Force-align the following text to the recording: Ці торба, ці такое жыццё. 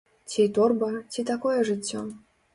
Ці 0.29 0.45
торба, 0.55 0.89
ці 1.13 1.27
такое 1.31 1.59
жыццё. 1.69 2.05